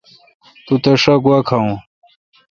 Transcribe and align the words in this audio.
تو 0.65 0.73
تس 0.83 0.95
شا 1.03 1.13
گوا 1.23 1.37
کھاوون۔ 1.47 1.77